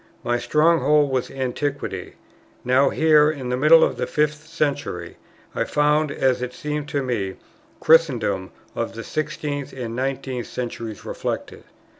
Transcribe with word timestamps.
My 0.23 0.39
stronghold 0.39 1.11
was 1.11 1.29
Antiquity; 1.29 2.15
now 2.65 2.89
here, 2.89 3.29
in 3.29 3.49
the 3.49 3.55
middle 3.55 3.83
of 3.83 3.97
the 3.97 4.07
fifth 4.07 4.47
century, 4.47 5.17
I 5.53 5.63
found, 5.63 6.11
as 6.11 6.41
it 6.41 6.55
seemed 6.55 6.89
to 6.89 7.03
me, 7.03 7.35
Christendom 7.79 8.49
of 8.73 8.95
the 8.95 9.03
sixteenth 9.03 9.73
and 9.73 9.79
the 9.95 10.01
nineteenth 10.01 10.47
centuries 10.47 11.05
reflected. 11.05 11.65